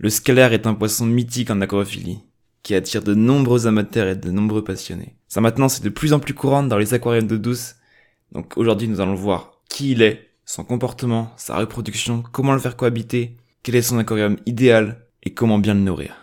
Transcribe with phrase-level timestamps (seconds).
[0.00, 2.20] Le scalaire est un poisson mythique en aquarophilie,
[2.62, 5.16] qui attire de nombreux amateurs et de nombreux passionnés.
[5.26, 7.74] Sa maintenance est de plus en plus courante dans les aquariums d'eau douce,
[8.30, 12.76] donc aujourd'hui nous allons voir qui il est, son comportement, sa reproduction, comment le faire
[12.76, 16.14] cohabiter, quel est son aquarium idéal et comment bien le nourrir.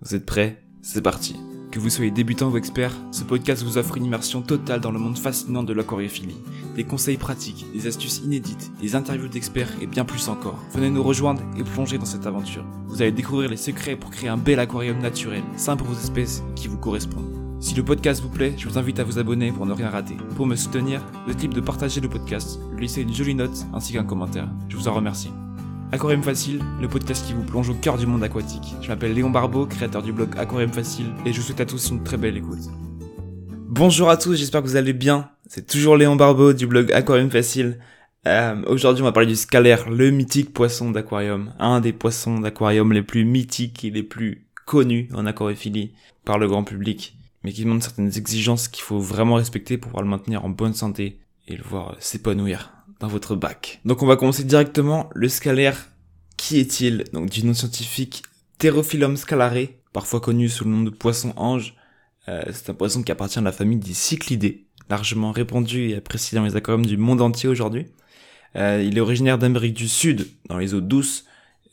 [0.00, 0.62] Vous êtes prêts?
[0.80, 1.36] C'est parti
[1.70, 4.98] que vous soyez débutant ou expert, ce podcast vous offre une immersion totale dans le
[4.98, 6.36] monde fascinant de l'aquariophilie.
[6.74, 10.58] Des conseils pratiques, des astuces inédites, des interviews d'experts et bien plus encore.
[10.72, 12.64] Venez nous rejoindre et plonger dans cette aventure.
[12.86, 16.42] Vous allez découvrir les secrets pour créer un bel aquarium naturel, sain pour vos espèces
[16.56, 17.40] qui vous correspondent.
[17.60, 20.16] Si le podcast vous plaît, je vous invite à vous abonner pour ne rien rater.
[20.36, 23.92] Pour me soutenir, le type de partager le podcast, lui laisser une jolie note ainsi
[23.92, 24.48] qu'un commentaire.
[24.68, 25.30] Je vous en remercie.
[25.92, 28.76] Aquarium Facile, le podcast qui vous plonge au cœur du monde aquatique.
[28.80, 31.90] Je m'appelle Léon Barbeau, créateur du blog Aquarium Facile, et je vous souhaite à tous
[31.90, 32.60] une très belle écoute.
[33.68, 35.30] Bonjour à tous, j'espère que vous allez bien.
[35.48, 37.80] C'est toujours Léon Barbeau du blog Aquarium Facile.
[38.28, 42.92] Euh, Aujourd'hui, on va parler du scalaire, le mythique poisson d'aquarium, un des poissons d'aquarium
[42.92, 45.94] les plus mythiques et les plus connus en aquariophilie
[46.24, 50.04] par le grand public, mais qui demande certaines exigences qu'il faut vraiment respecter pour pouvoir
[50.04, 51.18] le maintenir en bonne santé
[51.48, 53.80] et le voir s'épanouir dans votre bac.
[53.84, 55.10] Donc on va commencer directement.
[55.14, 55.88] Le scalaire,
[56.36, 57.04] qui est-il?
[57.12, 58.22] Donc du nom scientifique
[58.58, 61.74] Pterophyllum scalare, parfois connu sous le nom de poisson ange.
[62.28, 66.36] Euh, c'est un poisson qui appartient à la famille des cyclidés, largement répandu et apprécié
[66.36, 67.86] dans les aquariums du monde entier aujourd'hui.
[68.56, 71.24] Euh, il est originaire d'Amérique du Sud, dans les eaux douces,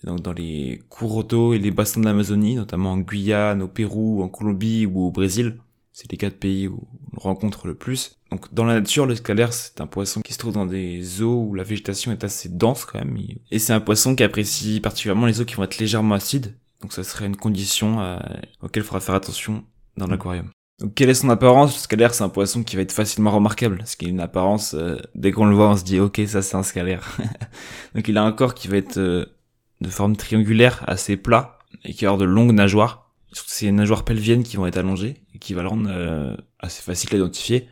[0.04, 4.24] donc dans les cours d'eau et les bassins de l'Amazonie, notamment en Guyane, au Pérou,
[4.24, 5.58] en Colombie ou au Brésil.
[6.00, 8.20] C'est les quatre pays où on le rencontre le plus.
[8.30, 11.42] Donc dans la nature, le scalaire, c'est un poisson qui se trouve dans des eaux
[11.42, 13.18] où la végétation est assez dense quand même.
[13.50, 16.56] Et c'est un poisson qui apprécie particulièrement les eaux qui vont être légèrement acides.
[16.82, 18.20] Donc ça serait une condition euh,
[18.62, 19.64] auquel il faudra faire attention
[19.98, 20.52] dans l'aquarium.
[20.80, 21.74] Donc quelle est son apparence?
[21.74, 23.80] Le scalaire, c'est un poisson qui va être facilement remarquable.
[23.80, 26.44] Parce qu'il a une apparence, euh, dès qu'on le voit, on se dit ok, ça
[26.44, 27.18] c'est un scalaire.
[27.96, 29.26] Donc il a un corps qui va être euh,
[29.82, 33.07] de forme triangulaire, assez plat, et qui va avoir de longues nageoires
[33.48, 36.82] c'est les nageoires pelviennes qui vont être allongées et qui va le rendre euh, assez
[36.82, 37.68] facile à identifier.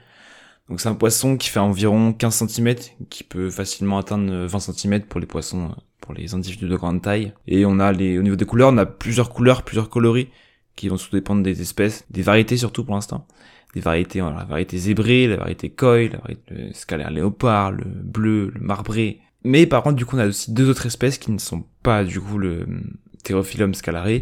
[0.69, 2.75] Donc c'est un poisson qui fait environ 15 cm,
[3.09, 7.01] qui peut facilement atteindre 20 cm pour les poissons, euh, pour les individus de grande
[7.01, 7.33] taille.
[7.47, 10.29] Et on a les, au niveau des couleurs, on a plusieurs couleurs, plusieurs coloris,
[10.75, 13.27] qui vont tout dépendre des espèces, des variétés surtout pour l'instant.
[13.73, 18.61] Des variétés, la variété zébrée, la variété koi, la variété scalaire léopard, le bleu, le
[18.61, 19.19] marbré.
[19.43, 22.03] Mais par contre, du coup, on a aussi deux autres espèces qui ne sont pas,
[22.03, 22.65] du coup, le
[23.23, 24.21] Pterophyllum scalare,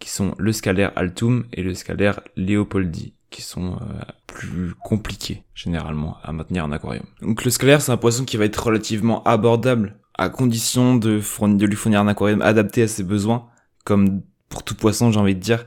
[0.00, 6.16] qui sont le scalaire Altum et le scalaire Leopoldi, qui sont euh, plus compliqués généralement
[6.24, 7.04] à maintenir en aquarium.
[7.22, 11.66] Donc le scalaire c'est un poisson qui va être relativement abordable à condition de, de
[11.66, 13.46] lui fournir un aquarium adapté à ses besoins,
[13.84, 15.66] comme pour tout poisson j'ai envie de dire.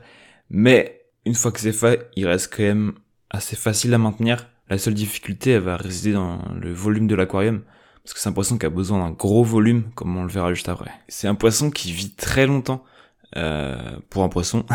[0.50, 2.92] Mais une fois que c'est fait, il reste quand même
[3.30, 4.48] assez facile à maintenir.
[4.68, 7.62] La seule difficulté, elle va résider dans le volume de l'aquarium.
[8.02, 10.52] Parce que c'est un poisson qui a besoin d'un gros volume, comme on le verra
[10.52, 10.90] juste après.
[11.08, 12.84] C'est un poisson qui vit très longtemps.
[13.36, 14.64] Euh, pour un poisson.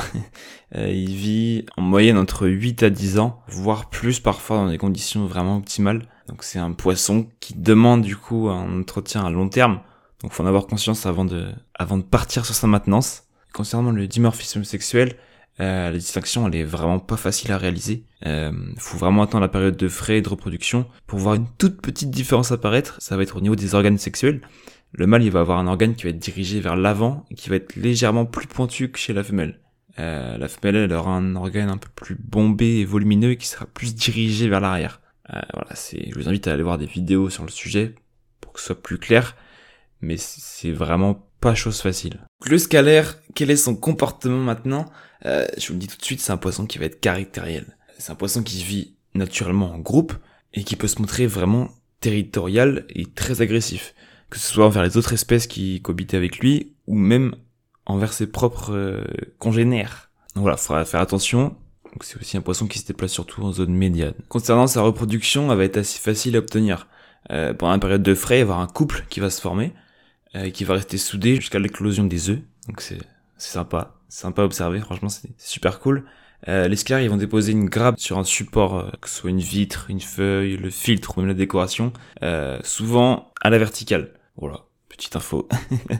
[0.75, 4.77] Euh, il vit en moyenne entre 8 à 10 ans, voire plus parfois dans des
[4.77, 6.03] conditions vraiment optimales.
[6.27, 9.79] Donc c'est un poisson qui demande du coup un entretien à long terme.
[10.21, 13.23] Donc faut en avoir conscience avant de, avant de partir sur sa maintenance.
[13.51, 15.15] Concernant le dimorphisme sexuel,
[15.59, 18.05] euh, la distinction elle est vraiment pas facile à réaliser.
[18.27, 21.81] Euh, faut vraiment attendre la période de frais et de reproduction pour voir une toute
[21.81, 22.95] petite différence apparaître.
[22.99, 24.41] Ça va être au niveau des organes sexuels.
[24.91, 27.49] Le mâle, il va avoir un organe qui va être dirigé vers l'avant et qui
[27.49, 29.59] va être légèrement plus pointu que chez la femelle.
[29.99, 33.65] Euh, la femelle, elle aura un organe un peu plus bombé et volumineux qui sera
[33.65, 35.01] plus dirigé vers l'arrière.
[35.33, 37.95] Euh, voilà, c'est, je vous invite à aller voir des vidéos sur le sujet
[38.41, 39.35] pour que ce soit plus clair,
[40.01, 42.19] mais c'est vraiment pas chose facile.
[42.45, 44.85] Le scalaire, quel est son comportement maintenant?
[45.25, 47.77] Euh, Je vous le dis tout de suite, c'est un poisson qui va être caractériel.
[47.97, 50.13] C'est un poisson qui vit naturellement en groupe
[50.53, 53.93] et qui peut se montrer vraiment territorial et très agressif
[54.29, 57.35] que ce soit envers les autres espèces qui cohabitaient avec lui, ou même
[57.85, 59.03] envers ses propres euh,
[59.39, 60.09] congénères.
[60.35, 61.55] Donc voilà, faudra faire attention.
[61.85, 64.13] Donc c'est aussi un poisson qui se déplace surtout en zone médiane.
[64.27, 66.87] Concernant sa reproduction, elle va être assez facile à obtenir.
[67.31, 69.41] Euh, pendant la période de frais, il va y avoir un couple qui va se
[69.41, 69.73] former,
[70.35, 72.39] euh, qui va rester soudé jusqu'à l'éclosion des œufs.
[72.67, 72.99] Donc c'est
[73.37, 76.05] sympa, sympa à observer, franchement c'est super cool.
[76.47, 79.29] Euh, les scalaires, ils vont déposer une grappe sur un support, euh, que ce soit
[79.29, 81.91] une vitre, une feuille, le filtre ou même la décoration,
[82.23, 84.11] euh, souvent à la verticale.
[84.39, 85.49] Voilà, petite info.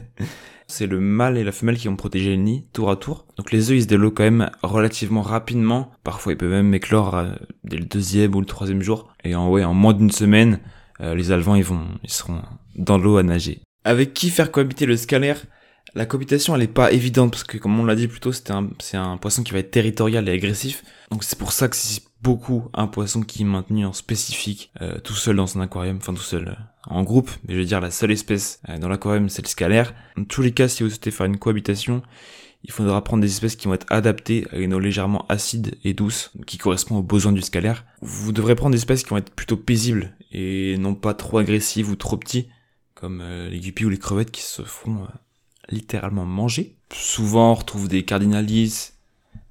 [0.66, 3.26] c'est le mâle et la femelle qui vont protéger le nid tour à tour.
[3.36, 5.90] Donc les œufs ils se développent quand même relativement rapidement.
[6.04, 7.32] Parfois ils peuvent même éclore euh,
[7.64, 9.12] dès le deuxième ou le troisième jour.
[9.24, 10.60] Et en ouais, en moins d'une semaine,
[11.00, 12.40] euh, les alevins ils vont, ils seront
[12.76, 13.60] dans l'eau à nager.
[13.84, 15.42] Avec qui faire cohabiter le scalaire
[15.94, 18.50] La cohabitation, elle est pas évidente parce que, comme on l'a dit plus tôt, c'est
[18.50, 20.84] un, poisson qui va être territorial et agressif.
[21.10, 24.98] Donc c'est pour ça que c'est beaucoup un poisson qui est maintenu en spécifique, euh,
[25.00, 26.54] tout seul dans son aquarium, enfin tout seul euh,
[26.86, 27.30] en groupe.
[27.44, 29.92] Mais je veux dire, la seule espèce euh, dans l'aquarium, c'est le scalaire.
[30.16, 32.02] Dans tous les cas, si vous souhaitez faire une cohabitation,
[32.62, 35.92] il faudra prendre des espèces qui vont être adaptées à une eau légèrement acide et
[35.92, 37.84] douce, qui correspond aux besoins du scalaire.
[38.00, 41.90] Vous devrez prendre des espèces qui vont être plutôt paisibles et non pas trop agressives
[41.90, 42.48] ou trop petits,
[42.94, 45.08] comme les guppies ou les crevettes qui se font
[45.70, 46.76] littéralement manger.
[46.92, 48.92] Souvent, on retrouve des cardinalis,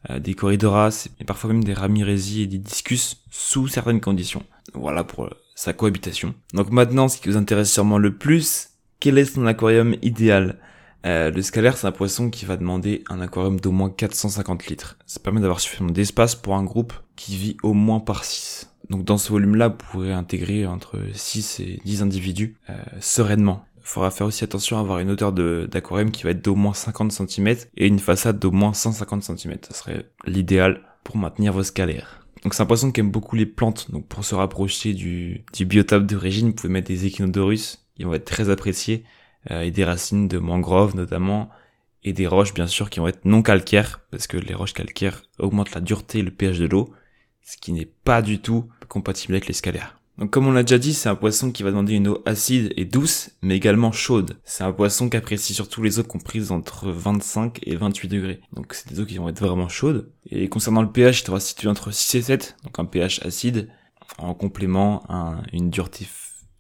[0.10, 4.44] euh, des corridoras, et parfois même des ramirezi et des discus sous certaines conditions.
[4.74, 6.36] Voilà pour euh, sa cohabitation.
[6.54, 8.69] Donc maintenant, ce qui vous intéresse sûrement le plus,
[9.00, 10.57] quel est son aquarium idéal?
[11.06, 14.98] Euh, Le scalaire, c'est un poisson qui va demander un aquarium d'au moins 450 litres.
[15.06, 18.69] Ça permet d'avoir suffisamment d'espace pour un groupe qui vit au moins par 6.
[18.89, 24.12] Donc dans ce volume-là, vous pourrez intégrer entre 6 et 10 individus euh, sereinement faudra
[24.12, 27.56] faire aussi attention à avoir une hauteur d'aquarium qui va être d'au moins 50 cm
[27.76, 29.58] et une façade d'au moins 150 cm.
[29.64, 32.22] Ça serait l'idéal pour maintenir vos scalaires.
[32.44, 35.66] Donc c'est un poisson qui aime beaucoup les plantes, donc pour se rapprocher du, du
[35.66, 39.04] biotope d'origine, vous pouvez mettre des échinodorus, ils vont être très appréciés,
[39.52, 41.50] euh, et des racines de mangrove notamment,
[42.04, 45.24] et des roches bien sûr qui vont être non calcaires, parce que les roches calcaires
[45.38, 46.94] augmentent la dureté et le pH de l'eau,
[47.42, 49.99] ce qui n'est pas du tout compatible avec les scalaires.
[50.19, 52.74] Donc comme on l'a déjà dit, c'est un poisson qui va demander une eau acide
[52.75, 54.38] et douce, mais également chaude.
[54.44, 58.42] C'est un poisson qui apprécie surtout les eaux comprises entre 25 et 28 degrés.
[58.51, 60.12] Donc c'est des eaux qui vont être vraiment chaudes.
[60.30, 63.25] Et concernant le pH, il devra se situer entre 6 et 7, donc un pH
[63.25, 63.69] acide,
[64.18, 65.04] en complément
[65.54, 66.06] une dureté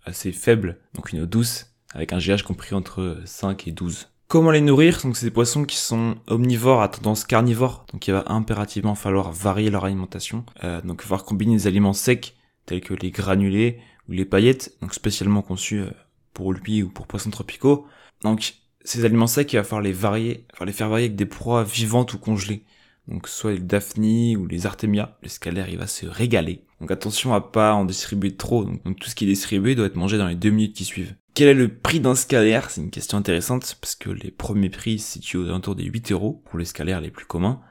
[0.05, 4.07] assez faible, donc une eau douce, avec un GH compris entre 5 et 12.
[4.29, 5.01] Comment les nourrir?
[5.03, 9.33] Donc c'est des poissons qui sont omnivores à tendance carnivore, donc il va impérativement falloir
[9.33, 10.45] varier leur alimentation.
[10.63, 12.35] Euh, donc il va falloir combiner des aliments secs
[12.69, 15.89] tels que les granulés ou les paillettes, donc spécialement conçus euh,
[16.33, 17.87] pour lui ou pour poissons tropicaux.
[18.21, 21.25] Donc ces aliments secs, il va falloir les varier, enfin les faire varier avec des
[21.25, 22.63] proies vivantes ou congelées.
[23.07, 26.63] Donc soit les daphnies ou les artémia, le scalaire il va se régaler.
[26.79, 29.95] Donc attention à pas en distribuer trop, donc, tout ce qui est distribué doit être
[29.95, 31.15] mangé dans les deux minutes qui suivent.
[31.33, 32.69] Quel est le prix d'un scalaire?
[32.69, 36.11] C'est une question intéressante parce que les premiers prix se situent aux alentours des 8
[36.11, 37.61] euros pour les scalaires les plus communs.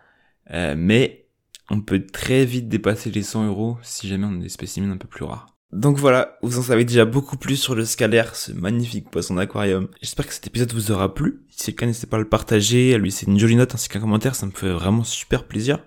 [0.51, 1.28] Euh, mais
[1.71, 4.97] on peut très vite dépasser les 100 euros si jamais on a des spécimens un
[4.97, 5.47] peu plus rares.
[5.73, 9.89] Donc voilà, vous en savez déjà beaucoup plus sur le scalaire, ce magnifique poisson d'aquarium.
[10.01, 11.43] J'espère que cet épisode vous aura plu.
[11.51, 13.75] Si c'est le cas, n'hésitez pas à le partager, à lui laisser une jolie note
[13.75, 15.81] ainsi qu'un commentaire, ça me fait vraiment super plaisir.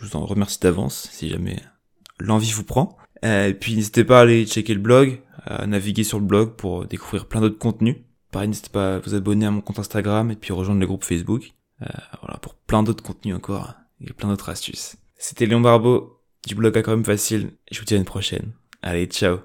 [0.00, 1.60] Je vous en remercie d'avance si jamais
[2.18, 2.96] l'envie vous prend.
[3.24, 6.56] Euh, et puis n'hésitez pas à aller checker le blog, à naviguer sur le blog
[6.56, 7.98] pour découvrir plein d'autres contenus.
[8.32, 11.04] Pareil, n'hésitez pas à vous abonner à mon compte Instagram et puis rejoindre le groupe
[11.04, 11.52] Facebook.
[11.82, 11.86] Euh,
[12.22, 14.96] voilà, pour plein d'autres contenus encore et plein d'autres astuces.
[15.24, 17.52] C'était Léon Barbeau du blog Aquarium Facile.
[17.70, 18.50] Je vous dis à une prochaine.
[18.82, 19.38] Allez, ciao